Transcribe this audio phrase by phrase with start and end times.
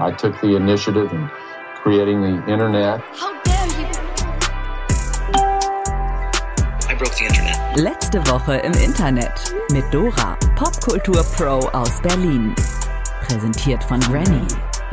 [0.00, 1.28] I took the initiative in
[1.82, 3.00] creating the internet.
[3.18, 3.86] How dare you!
[6.88, 7.76] I broke the internet.
[7.76, 12.54] Letzte Woche im Internet mit Dora, Popkultur Pro aus Berlin.
[13.26, 14.46] Präsentiert von Granny,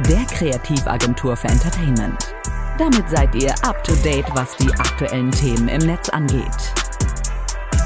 [0.09, 2.33] der Kreativagentur für Entertainment.
[2.79, 6.73] Damit seid ihr up to date, was die aktuellen Themen im Netz angeht.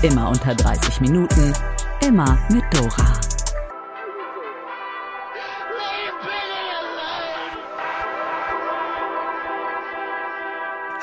[0.03, 1.53] Immer unter 30 Minuten,
[2.01, 3.28] immer mit Dora.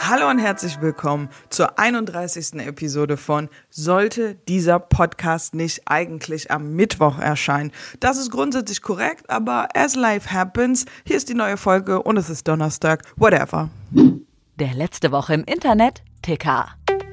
[0.09, 2.61] Hallo und herzlich willkommen zur 31.
[2.65, 7.73] Episode von Sollte dieser Podcast nicht eigentlich am Mittwoch erscheinen?
[7.99, 12.31] Das ist grundsätzlich korrekt, aber as life happens, hier ist die neue Folge und es
[12.31, 13.69] ist Donnerstag, whatever.
[14.61, 16.69] Der letzte Woche im Internet, Ticker.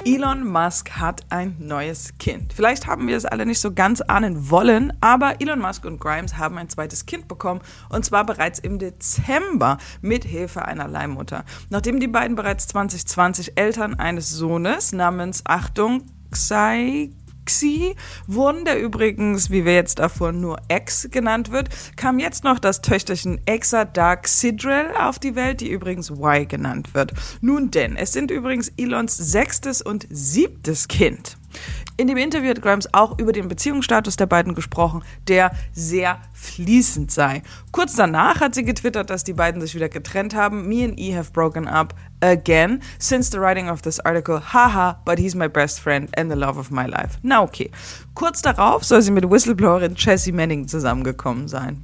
[0.06, 2.52] Elon Musk hat ein neues Kind.
[2.52, 6.38] Vielleicht haben wir es alle nicht so ganz ahnen wollen, aber Elon Musk und Grimes
[6.38, 11.46] haben ein zweites Kind bekommen und zwar bereits im Dezember mit Hilfe einer Leihmutter.
[11.70, 17.12] Nachdem die beiden bereits 2020 Eltern eines Sohnes namens Achtung Xai
[17.46, 17.96] Xi
[18.28, 22.82] wurden, der übrigens, wie wir jetzt davon nur X genannt wird, kam jetzt noch das
[22.82, 27.14] Töchterchen Exa Dark Sidrel auf die Welt, die übrigens Y genannt wird.
[27.42, 31.38] Nun denn, es sind übrigens Elons sechstes und siebtes Kind.
[31.96, 37.12] In dem Interview hat Grimes auch über den Beziehungsstatus der beiden gesprochen, der sehr fließend
[37.12, 37.44] sei.
[37.72, 40.68] Kurz danach hat sie getwittert, dass die beiden sich wieder getrennt haben.
[40.68, 44.42] Me and E have broken up again since the writing of this article.
[44.42, 47.20] Haha, but he's my best friend and the love of my life.
[47.22, 47.70] Na okay.
[48.16, 51.84] Kurz darauf soll sie mit Whistleblowerin Chessie Manning zusammengekommen sein.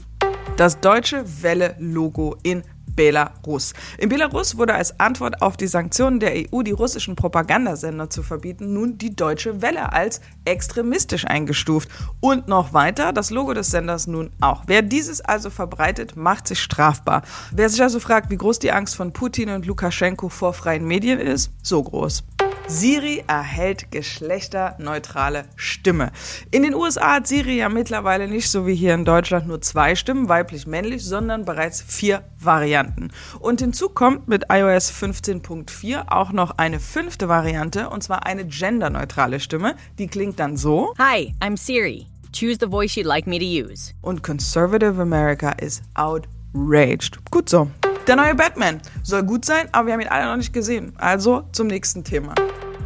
[0.58, 2.64] Das deutsche Welle-Logo in
[3.00, 3.74] Belarus.
[3.98, 8.74] In Belarus wurde als Antwort auf die Sanktionen der EU, die russischen Propagandasender zu verbieten,
[8.74, 11.88] nun die Deutsche Welle als extremistisch eingestuft.
[12.20, 14.64] Und noch weiter, das Logo des Senders nun auch.
[14.68, 17.22] Wer dieses also verbreitet, macht sich strafbar.
[17.54, 21.22] Wer sich also fragt, wie groß die Angst von Putin und Lukaschenko vor freien Medien
[21.22, 22.26] ist, so groß.
[22.70, 26.12] Siri erhält geschlechterneutrale Stimme.
[26.52, 29.96] In den USA hat Siri ja mittlerweile nicht so wie hier in Deutschland nur zwei
[29.96, 33.10] Stimmen, weiblich-männlich, sondern bereits vier Varianten.
[33.40, 39.40] Und hinzu kommt mit iOS 15.4 auch noch eine fünfte Variante, und zwar eine genderneutrale
[39.40, 39.76] Stimme.
[39.98, 40.94] Die klingt dann so.
[41.00, 42.06] Hi, I'm Siri.
[42.32, 43.94] Choose the voice you'd like me to use.
[44.04, 47.18] Und Conservative America is outraged.
[47.32, 47.68] Gut so.
[48.06, 50.94] Der neue Batman soll gut sein, aber wir haben ihn alle noch nicht gesehen.
[50.98, 52.36] Also zum nächsten Thema.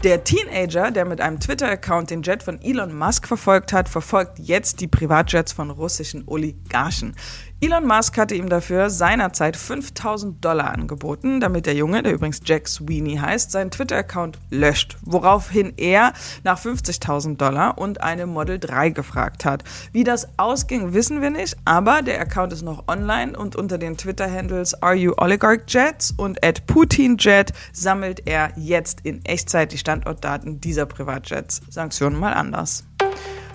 [0.01, 4.81] Der Teenager, der mit einem Twitter-Account den Jet von Elon Musk verfolgt hat, verfolgt jetzt
[4.81, 7.15] die Privatjets von russischen Oligarchen.
[7.63, 12.67] Elon Musk hatte ihm dafür seinerzeit 5000 Dollar angeboten, damit der Junge, der übrigens Jack
[12.67, 16.11] Sweeney heißt, seinen Twitter-Account löscht, woraufhin er
[16.43, 19.63] nach 50.000 Dollar und eine Model 3 gefragt hat.
[19.93, 23.95] Wie das ausging, wissen wir nicht, aber der Account ist noch online und unter den
[23.95, 29.77] Twitter-Handles Are You Oligarch Jets und at Putin Jet sammelt er jetzt in Echtzeit die
[29.77, 31.61] Standortdaten dieser Privatjets.
[31.69, 32.83] Sanktionen mal anders.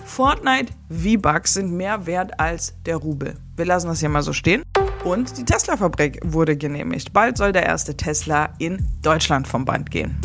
[0.09, 3.37] Fortnite V-Bucks sind mehr wert als der Rubel.
[3.55, 4.63] Wir lassen das hier mal so stehen.
[5.05, 7.13] Und die Tesla-Fabrik wurde genehmigt.
[7.13, 10.19] Bald soll der erste Tesla in Deutschland vom Band gehen.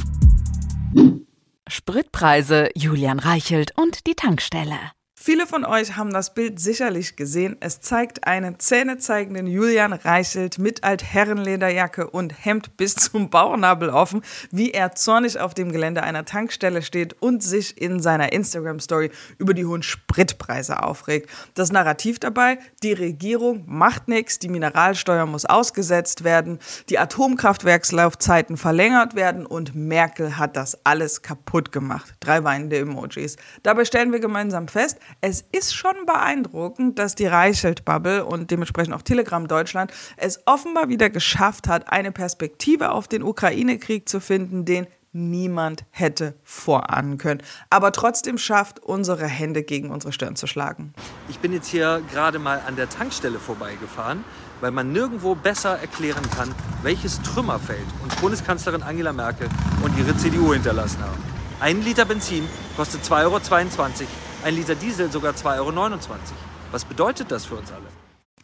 [1.69, 4.94] Spritpreise, Julian Reichelt und die Tankstelle.
[5.27, 7.57] Viele von euch haben das Bild sicherlich gesehen.
[7.61, 14.21] Es zeigt einen zähnezeigenden Julian Reichelt mit Altherrenlederjacke und Hemd bis zum Bauchnabel offen,
[14.51, 19.55] wie er zornig auf dem Gelände einer Tankstelle steht und sich in seiner Instagram-Story über
[19.55, 21.31] die hohen Spritpreise aufregt.
[21.55, 26.59] Das Narrativ dabei, die Regierung macht nichts, die Mineralsteuer muss ausgesetzt werden,
[26.91, 32.13] die Atomkraftwerkslaufzeiten verlängert werden und Merkel hat das alles kaputt gemacht.
[32.21, 33.39] Drei weinende Emojis.
[33.63, 39.03] Dabei stellen wir gemeinsam fest, es ist schon beeindruckend, dass die Reichelt-Bubble und dementsprechend auch
[39.03, 44.87] Telegram Deutschland es offenbar wieder geschafft hat, eine Perspektive auf den Ukraine-Krieg zu finden, den
[45.15, 47.41] niemand hätte vorahnen können.
[47.71, 50.93] Aber trotzdem schafft, unsere Hände gegen unsere Stirn zu schlagen.
[51.29, 54.25] Ich bin jetzt hier gerade mal an der Tankstelle vorbeigefahren,
[54.61, 59.49] weil man nirgendwo besser erklären kann, welches Trümmerfeld uns Bundeskanzlerin Angela Merkel
[59.83, 61.23] und ihre CDU hinterlassen haben.
[61.61, 63.39] Ein Liter Benzin kostet 2,22 Euro,
[64.45, 65.73] ein Liter Diesel sogar 2,29 Euro.
[66.71, 67.87] Was bedeutet das für uns alle?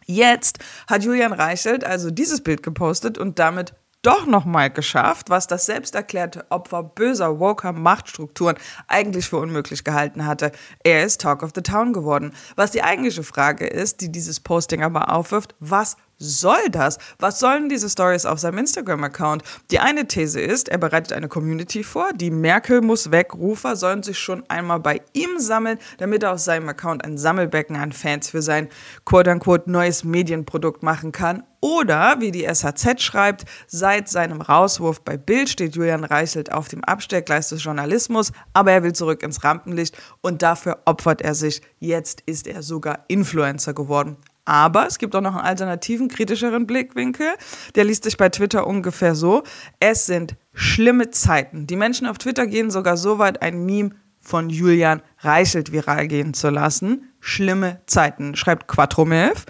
[0.07, 0.57] Jetzt
[0.87, 5.93] hat Julian Reichelt also dieses Bild gepostet und damit doch nochmal geschafft, was das selbst
[5.93, 8.57] erklärte Opfer böser woker Machtstrukturen
[8.87, 10.51] eigentlich für unmöglich gehalten hatte.
[10.83, 12.33] Er ist Talk of the Town geworden.
[12.55, 16.99] Was die eigentliche Frage ist, die dieses Posting aber aufwirft, was soll das?
[17.19, 19.43] Was sollen diese Stories auf seinem Instagram-Account?
[19.71, 22.13] Die eine These ist, er bereitet eine Community vor.
[22.13, 23.33] Die Merkel muss weg.
[23.33, 27.75] Rufer sollen sich schon einmal bei ihm sammeln, damit er aus seinem Account ein Sammelbecken
[27.75, 28.69] an Fans für sein
[29.05, 31.43] quote-unquote neues Medienprodukt machen kann.
[31.63, 36.83] Oder, wie die SHZ schreibt, seit seinem Rauswurf bei Bild steht Julian Reichelt auf dem
[36.83, 41.61] Abstellgleis des Journalismus, aber er will zurück ins Rampenlicht und dafür opfert er sich.
[41.79, 44.17] Jetzt ist er sogar Influencer geworden.
[44.51, 47.35] Aber es gibt auch noch einen alternativen, kritischeren Blickwinkel.
[47.75, 49.43] Der liest sich bei Twitter ungefähr so.
[49.79, 51.67] Es sind schlimme Zeiten.
[51.67, 56.33] Die Menschen auf Twitter gehen sogar so weit, ein Meme von Julian Reichelt viral gehen
[56.33, 57.13] zu lassen.
[57.21, 59.45] Schlimme Zeiten, schreibt Quattromilf.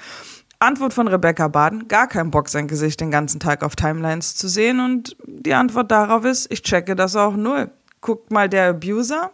[0.60, 4.48] Antwort von Rebecca Baden, gar kein Bock, sein Gesicht den ganzen Tag auf Timelines zu
[4.48, 4.80] sehen.
[4.80, 7.72] Und die Antwort darauf ist, ich checke das auch null.
[8.02, 9.32] Guckt mal der Abuser.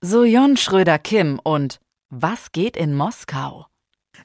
[0.00, 1.78] So Jon Schröder-Kim und
[2.10, 3.67] was geht in Moskau?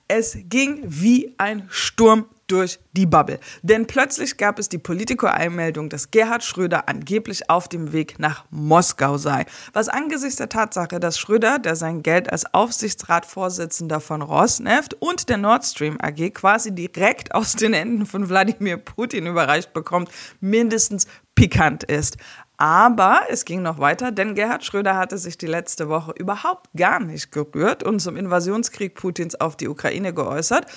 [0.07, 3.39] Es ging wie ein Sturm durch die Bubble.
[3.61, 9.17] Denn plötzlich gab es die Politico-Einmeldung, dass Gerhard Schröder angeblich auf dem Weg nach Moskau
[9.17, 9.45] sei.
[9.71, 15.38] Was angesichts der Tatsache, dass Schröder, der sein Geld als Aufsichtsratsvorsitzender von Rosneft und der
[15.38, 20.09] Nord Stream AG quasi direkt aus den Händen von Wladimir Putin überreicht bekommt,
[20.39, 22.17] mindestens pikant ist.
[22.57, 27.00] Aber es ging noch weiter, denn Gerhard Schröder hatte sich die letzte Woche überhaupt gar
[27.00, 30.67] nicht gerührt und zum Invasionskrieg Putins auf die Ukraine geäußert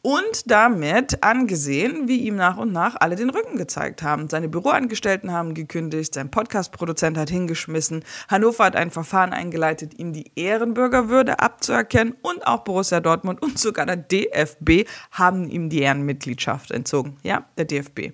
[0.00, 4.30] und damit angesehen, wie ihm nach und nach alle den Rücken gezeigt haben.
[4.30, 10.32] Seine Büroangestellten haben gekündigt, sein Podcast-Produzent hat hingeschmissen, Hannover hat ein Verfahren eingeleitet, ihm die
[10.36, 17.18] Ehrenbürgerwürde abzuerkennen und auch Borussia Dortmund und sogar der DFB haben ihm die Ehrenmitgliedschaft entzogen.
[17.22, 18.12] Ja, der DFB.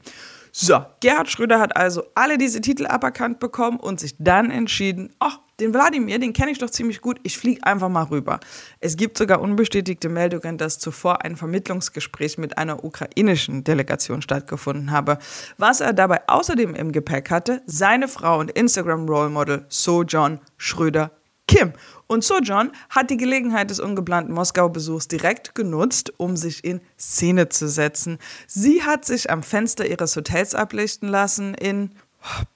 [0.54, 5.38] So, Gerhard Schröder hat also alle diese Titel aberkannt bekommen und sich dann entschieden, ach,
[5.60, 8.38] den Wladimir, den kenne ich doch ziemlich gut, ich fliege einfach mal rüber.
[8.78, 15.18] Es gibt sogar unbestätigte Meldungen, dass zuvor ein Vermittlungsgespräch mit einer ukrainischen Delegation stattgefunden habe.
[15.56, 21.12] Was er dabei außerdem im Gepäck hatte, seine Frau und Instagram-Role-Model Sojourn Schröder
[21.52, 21.72] Kim.
[22.06, 27.68] Und Sojourn hat die Gelegenheit des ungeplanten Moskau-Besuchs direkt genutzt, um sich in Szene zu
[27.68, 28.18] setzen.
[28.46, 31.90] Sie hat sich am Fenster ihres Hotels ablichten lassen in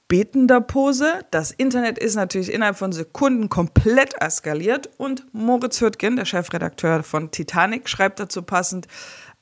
[0.08, 1.20] betender Pose.
[1.31, 7.31] Das Internet ist natürlich innerhalb von Sekunden komplett eskaliert und Moritz Hürtgen, der Chefredakteur von
[7.31, 8.87] Titanic, schreibt dazu passend,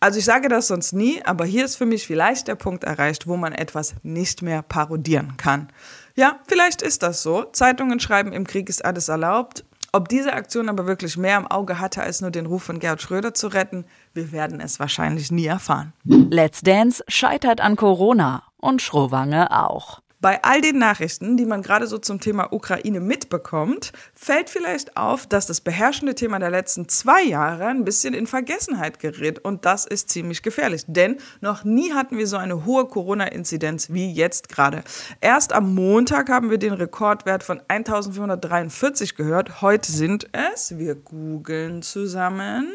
[0.01, 3.27] also ich sage das sonst nie, aber hier ist für mich vielleicht der Punkt erreicht,
[3.27, 5.69] wo man etwas nicht mehr parodieren kann.
[6.17, 7.45] Ja, vielleicht ist das so.
[7.53, 9.65] Zeitungen schreiben, im Krieg ist alles erlaubt.
[9.93, 13.01] Ob diese Aktion aber wirklich mehr im Auge hatte, als nur den Ruf von Gerhard
[13.01, 15.93] Schröder zu retten, wir werden es wahrscheinlich nie erfahren.
[16.05, 20.01] Let's Dance scheitert an Corona und Schrowange auch.
[20.25, 25.27] Bei all den Nachrichten, die man gerade so zum Thema Ukraine mitbekommt, fällt vielleicht auf,
[25.27, 29.41] dass das beherrschende Thema der letzten zwei Jahre ein bisschen in Vergessenheit gerät.
[29.41, 30.85] Und das ist ziemlich gefährlich.
[30.87, 34.83] Denn noch nie hatten wir so eine hohe Corona-Inzidenz wie jetzt gerade.
[35.21, 39.61] Erst am Montag haben wir den Rekordwert von 1443 gehört.
[39.61, 42.73] Heute sind es, wir googeln zusammen.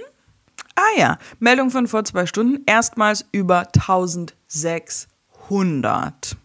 [0.75, 6.37] Ah ja, Meldung von vor zwei Stunden, erstmals über 1600.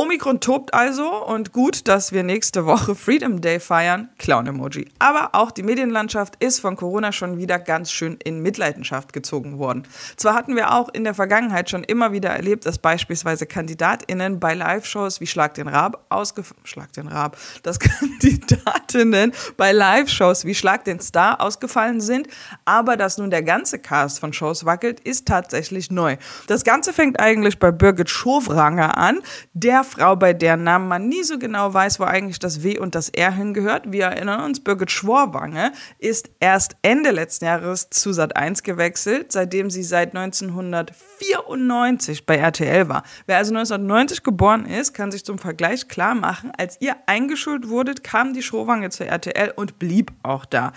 [0.00, 4.08] Omikron tobt also und gut, dass wir nächste Woche Freedom Day feiern.
[4.16, 4.88] Clown-Emoji.
[4.98, 9.86] Aber auch die Medienlandschaft ist von Corona schon wieder ganz schön in Mitleidenschaft gezogen worden.
[10.16, 14.54] Zwar hatten wir auch in der Vergangenheit schon immer wieder erlebt, dass beispielsweise KandidatInnen bei
[14.54, 20.84] Live-Shows wie Schlag den Rab ausgefallen, Schlag den Rab, dass KandidatInnen bei Live-Shows wie Schlag
[20.84, 22.26] den Star ausgefallen sind,
[22.64, 26.16] aber dass nun der ganze Cast von Shows wackelt, ist tatsächlich neu.
[26.46, 29.18] Das Ganze fängt eigentlich bei Birgit Schowranger an,
[29.52, 32.94] der Frau, bei deren Namen man nie so genau weiß, wo eigentlich das W und
[32.94, 33.90] das R hingehört.
[33.90, 39.82] Wir erinnern uns, Birgit Schworwange ist erst Ende letzten Jahres zu Sat1 gewechselt, seitdem sie
[39.82, 43.02] seit 1994 bei RTL war.
[43.26, 48.04] Wer also 1990 geboren ist, kann sich zum Vergleich klar machen, als ihr eingeschult wurdet,
[48.04, 50.72] kam die Schrowange zur RTL und blieb auch da.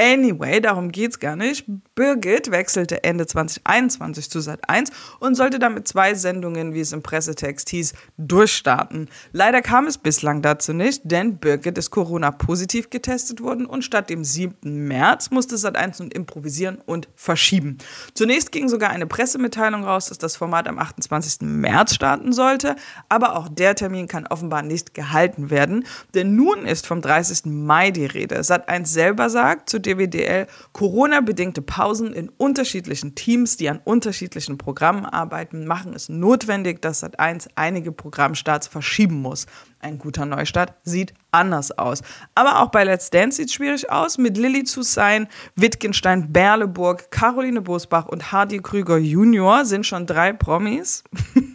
[0.00, 1.66] Anyway, darum geht's gar nicht.
[1.94, 7.68] Birgit wechselte Ende 2021 zu Sat1 und sollte damit zwei Sendungen, wie es im Pressetext
[7.68, 9.10] hieß, durchstarten.
[9.32, 14.24] Leider kam es bislang dazu nicht, denn Birgit ist Corona-positiv getestet worden und statt dem
[14.24, 14.88] 7.
[14.88, 17.76] März musste Sat1 nun improvisieren und verschieben.
[18.14, 21.42] Zunächst ging sogar eine Pressemitteilung raus, dass das Format am 28.
[21.42, 22.74] März starten sollte,
[23.10, 27.44] aber auch der Termin kann offenbar nicht gehalten werden, denn nun ist vom 30.
[27.44, 28.40] Mai die Rede.
[28.40, 35.66] Sat1 selber sagt, zudem DWDL Corona-bedingte Pausen in unterschiedlichen Teams, die an unterschiedlichen Programmen arbeiten,
[35.66, 39.46] machen es notwendig, dass Sat1 einige Programmstarts verschieben muss.
[39.80, 42.02] Ein guter Neustart sieht anders aus.
[42.34, 44.18] Aber auch bei Let's Dance sieht es schwierig aus.
[44.18, 50.32] Mit Lilly zu sein, Wittgenstein, Berleburg, Caroline Bosbach und Hardy Krüger Junior sind schon drei
[50.32, 51.02] Promis.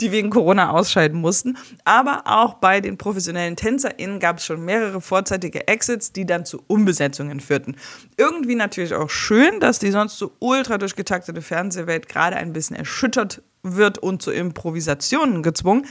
[0.00, 1.56] die wegen Corona ausscheiden mussten.
[1.84, 6.62] Aber auch bei den professionellen TänzerInnen gab es schon mehrere vorzeitige Exits, die dann zu
[6.66, 7.76] Umbesetzungen führten.
[8.16, 13.42] Irgendwie natürlich auch schön, dass die sonst so ultra durchgetaktete Fernsehwelt gerade ein bisschen erschüttert
[13.62, 15.86] wird und zu Improvisationen gezwungen.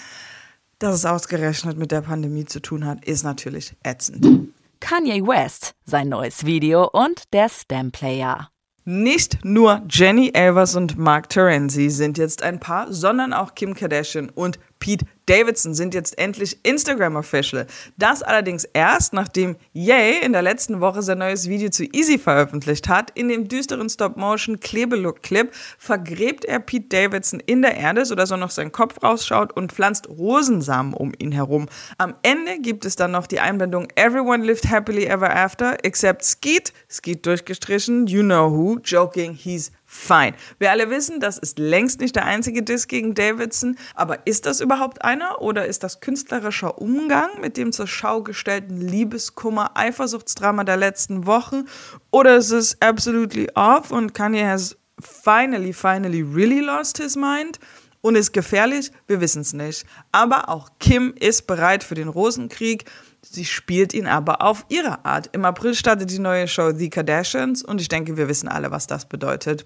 [0.79, 4.49] Dass es ausgerechnet mit der Pandemie zu tun hat, ist natürlich ätzend.
[4.81, 8.49] Kanye West, sein neues Video und der Stem Player.
[8.87, 14.29] Nicht nur Jenny Elvers und Mark Terenzi sind jetzt ein Paar, sondern auch Kim Kardashian
[14.29, 17.65] und Pete Davidson sind jetzt endlich Instagram-Official.
[17.97, 22.87] Das allerdings erst, nachdem Ye in der letzten Woche sein neues Video zu Easy veröffentlicht
[22.87, 23.11] hat.
[23.15, 28.71] In dem düsteren Stop-Motion-Klebelook-Clip vergräbt er Pete Davidson in der Erde, sodass er noch seinen
[28.71, 31.67] Kopf rausschaut und pflanzt Rosensamen um ihn herum.
[31.97, 36.71] Am Ende gibt es dann noch die Einblendung Everyone lived happily ever after, except Skeet,
[36.89, 40.33] Skeet durchgestrichen, you know who, joking, he's Fine.
[40.57, 44.59] Wir alle wissen, das ist längst nicht der einzige Diss gegen Davidson, aber ist das
[44.59, 50.77] überhaupt einer oder ist das künstlerischer Umgang mit dem zur Schau gestellten Liebeskummer, Eifersuchtsdrama der
[50.77, 51.65] letzten Wochen
[52.11, 57.59] oder ist es absolutely off und Kanye has finally, finally really lost his mind?
[58.01, 58.91] Und ist gefährlich?
[59.07, 59.83] Wir wissen es nicht.
[60.11, 62.85] Aber auch Kim ist bereit für den Rosenkrieg.
[63.23, 65.31] Sie spielt ihn aber auf ihre Art.
[65.31, 68.85] Im April startet die neue Show The Kardashians und ich denke, wir wissen alle, was
[68.85, 69.65] das bedeutet.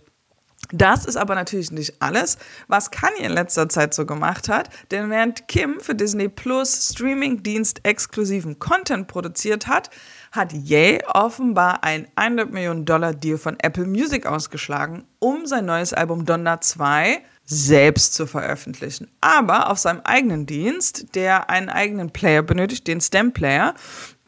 [0.71, 5.09] Das ist aber natürlich nicht alles, was Kanye in letzter Zeit so gemacht hat, denn
[5.09, 9.89] während Kim für Disney Plus Streaming-Dienst exklusiven Content produziert hat,
[10.31, 15.93] hat Ye offenbar ein 100 Millionen Dollar Deal von Apple Music ausgeschlagen, um sein neues
[15.93, 19.09] Album Donna 2 selbst zu veröffentlichen.
[19.21, 23.73] Aber auf seinem eigenen Dienst, der einen eigenen Player benötigt, den Stem Player.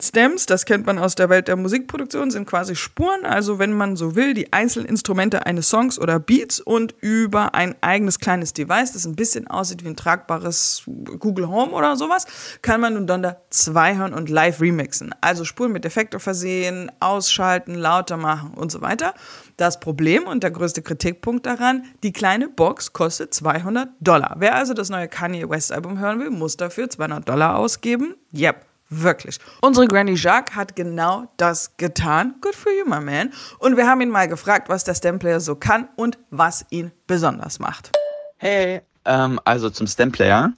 [0.02, 3.96] Stems, das kennt man aus der Welt der Musikproduktion, sind quasi Spuren, also wenn man
[3.96, 8.94] so will, die einzelnen Instrumente eines Songs oder Beats und über ein eigenes kleines Device,
[8.94, 10.84] das ein bisschen aussieht wie ein tragbares
[11.20, 12.26] Google Home oder sowas,
[12.62, 15.14] kann man nun Donder 2 hören und live remixen.
[15.22, 19.14] Also Spuren mit Effektor versehen, ausschalten, lauter machen und so weiter.
[19.58, 24.38] Das Problem und der größte Kritikpunkt daran, die kleine Box kostet 200 Dollar.
[24.40, 28.16] Wer also das neue Kanye West Album hören will, muss dafür 200 Dollar ausgeben.
[28.34, 28.71] Yep.
[28.94, 29.40] Wirklich.
[29.62, 32.36] Unsere Granny Jacques hat genau das getan.
[32.42, 33.32] Good for you, my man.
[33.58, 37.60] Und wir haben ihn mal gefragt, was der Stemplayer so kann und was ihn besonders
[37.60, 37.94] macht.
[38.36, 40.52] Hey, ähm, also zum Stemplayer.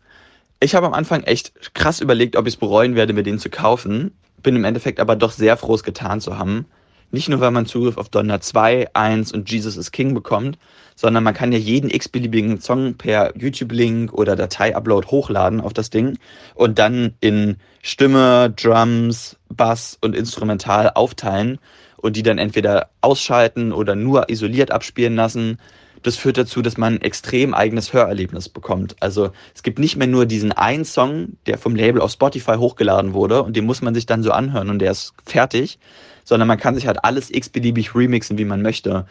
[0.60, 3.52] Ich habe am Anfang echt krass überlegt, ob ich es bereuen werde, mir den zu
[3.52, 4.18] kaufen.
[4.42, 6.66] Bin im Endeffekt aber doch sehr froh, es getan zu haben.
[7.14, 10.58] Nicht nur, weil man Zugriff auf Donner 2, 1 und Jesus is King bekommt,
[10.96, 16.18] sondern man kann ja jeden x-beliebigen Song per YouTube-Link oder Datei-Upload hochladen auf das Ding
[16.56, 21.60] und dann in Stimme, Drums, Bass und Instrumental aufteilen
[21.98, 25.60] und die dann entweder ausschalten oder nur isoliert abspielen lassen.
[26.02, 28.96] Das führt dazu, dass man ein extrem eigenes Hörerlebnis bekommt.
[29.02, 33.14] Also es gibt nicht mehr nur diesen einen Song, der vom Label auf Spotify hochgeladen
[33.14, 35.78] wurde und den muss man sich dann so anhören und der ist fertig,
[36.24, 39.06] sondern man kann sich halt alles x-beliebig remixen, wie man möchte.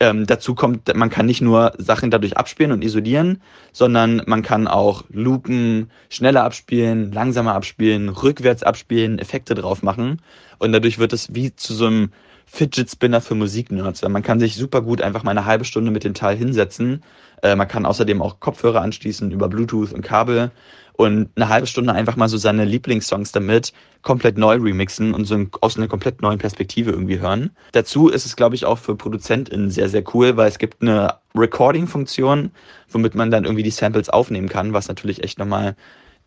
[0.00, 3.40] Ähm, dazu kommt, man kann nicht nur Sachen dadurch abspielen und isolieren,
[3.72, 10.20] sondern man kann auch loopen, schneller abspielen, langsamer abspielen, rückwärts abspielen, Effekte drauf machen.
[10.58, 12.10] Und dadurch wird es wie zu so einem
[12.46, 14.02] Fidget Spinner für Musiknerds.
[14.02, 17.02] Man kann sich super gut einfach mal eine halbe Stunde mit dem Teil hinsetzen.
[17.42, 20.52] Äh, man kann außerdem auch Kopfhörer anschließen über Bluetooth und Kabel
[20.94, 23.72] und eine halbe Stunde einfach mal so seine Lieblingssongs damit
[24.02, 27.50] komplett neu remixen und so aus einer komplett neuen Perspektive irgendwie hören.
[27.72, 31.16] Dazu ist es, glaube ich, auch für ProduzentInnen sehr, sehr cool, weil es gibt eine
[31.34, 32.50] Recording-Funktion,
[32.88, 35.76] womit man dann irgendwie die Samples aufnehmen kann, was natürlich echt nochmal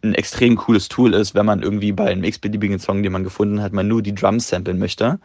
[0.03, 3.61] ein extrem cooles Tool ist, wenn man irgendwie bei einem x-beliebigen Song, den man gefunden
[3.61, 5.19] hat, man nur die Drums samplen möchte.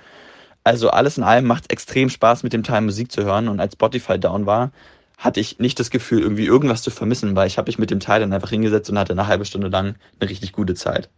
[0.64, 3.49] Also alles in allem macht es extrem Spaß, mit dem Teil Musik zu hören.
[3.49, 4.73] Und als Spotify down war,
[5.18, 8.00] hatte ich nicht das Gefühl, irgendwie irgendwas zu vermissen, weil ich habe mich mit dem
[8.00, 11.11] Teil dann einfach hingesetzt und hatte eine halbe Stunde lang eine richtig gute Zeit.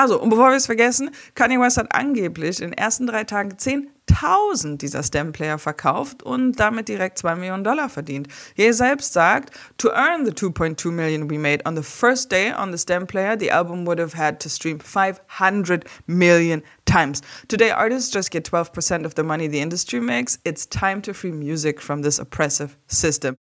[0.00, 3.58] Also, und bevor wir es vergessen, Kanye West hat angeblich in den ersten drei Tagen
[3.58, 8.26] 10.000 dieser Stem-Player verkauft und damit direkt 2 Millionen Dollar verdient.
[8.56, 12.72] Er selbst sagt, to earn the 2.2 million we made on the first day on
[12.72, 17.20] the Stem-Player, the album would have had to stream 500 million times.
[17.48, 20.38] Today, artists just get 12% of the money the industry makes.
[20.46, 23.36] It's time to free music from this oppressive system.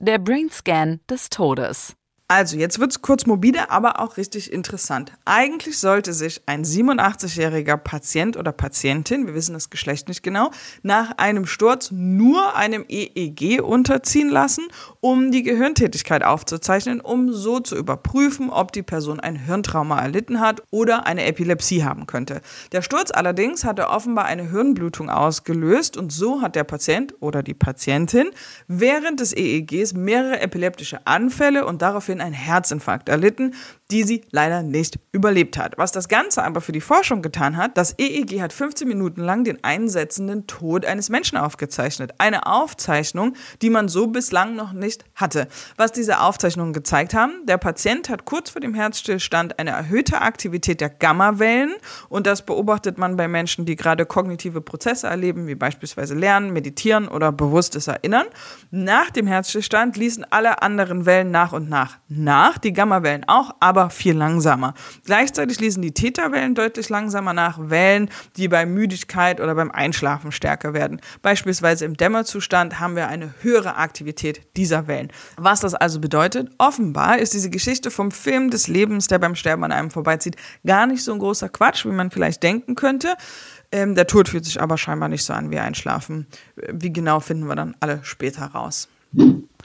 [0.00, 1.94] Der Brainscan des Todes.
[2.34, 5.12] Also, jetzt wird's kurz morbide, aber auch richtig interessant.
[5.26, 10.50] Eigentlich sollte sich ein 87-jähriger Patient oder Patientin, wir wissen das Geschlecht nicht genau,
[10.82, 14.64] nach einem Sturz nur einem EEG unterziehen lassen,
[15.00, 20.62] um die Gehirntätigkeit aufzuzeichnen, um so zu überprüfen, ob die Person ein Hirntrauma erlitten hat
[20.70, 22.40] oder eine Epilepsie haben könnte.
[22.72, 27.52] Der Sturz allerdings hatte offenbar eine Hirnblutung ausgelöst und so hat der Patient oder die
[27.52, 28.30] Patientin
[28.68, 33.54] während des EEGs mehrere epileptische Anfälle und daraufhin einen Herzinfarkt erlitten,
[33.92, 35.76] die sie leider nicht überlebt hat.
[35.76, 39.44] Was das Ganze aber für die Forschung getan hat, das EEG hat 15 Minuten lang
[39.44, 42.14] den einsetzenden Tod eines Menschen aufgezeichnet.
[42.16, 45.46] Eine Aufzeichnung, die man so bislang noch nicht hatte.
[45.76, 50.80] Was diese Aufzeichnungen gezeigt haben, der Patient hat kurz vor dem Herzstillstand eine erhöhte Aktivität
[50.80, 51.74] der Gammawellen
[52.08, 57.08] und das beobachtet man bei Menschen, die gerade kognitive Prozesse erleben, wie beispielsweise Lernen, Meditieren
[57.08, 58.26] oder bewusstes Erinnern.
[58.70, 63.81] Nach dem Herzstillstand ließen alle anderen Wellen nach und nach nach, die Gammawellen auch, aber
[63.90, 64.74] viel langsamer.
[65.04, 70.74] Gleichzeitig ließen die Täterwellen deutlich langsamer nach, Wellen, die bei Müdigkeit oder beim Einschlafen stärker
[70.74, 71.00] werden.
[71.22, 75.12] Beispielsweise im Dämmerzustand haben wir eine höhere Aktivität dieser Wellen.
[75.36, 79.64] Was das also bedeutet, offenbar ist diese Geschichte vom Film des Lebens, der beim Sterben
[79.64, 80.36] an einem vorbeizieht,
[80.66, 83.14] gar nicht so ein großer Quatsch, wie man vielleicht denken könnte.
[83.72, 86.26] Ähm, der Tod fühlt sich aber scheinbar nicht so an wie Einschlafen.
[86.56, 88.88] Wie genau finden wir dann alle später raus.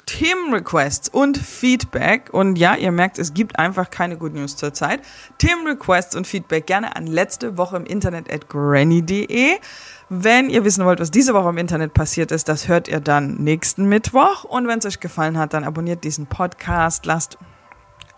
[0.08, 2.30] Themenrequests und Feedback.
[2.32, 5.02] Und ja, ihr merkt, es gibt einfach keine Good News zurzeit.
[5.38, 9.58] Themenrequests und Feedback gerne an letzte Woche im Internet at granny.de.
[10.10, 13.36] Wenn ihr wissen wollt, was diese Woche im Internet passiert ist, das hört ihr dann
[13.36, 14.46] nächsten Mittwoch.
[14.46, 17.38] Und wenn es euch gefallen hat, dann abonniert diesen Podcast, lasst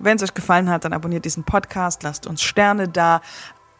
[0.02, 3.20] wenn es euch gefallen hat, dann abonniert diesen Podcast, lasst uns Sterne da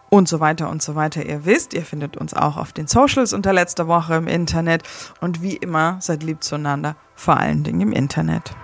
[0.10, 1.26] und so weiter und so weiter.
[1.26, 4.84] Ihr wisst, ihr findet uns auch auf den Socials unter letzter Woche im Internet
[5.22, 8.56] und wie immer seid lieb zueinander vor allen Dingen im Internet.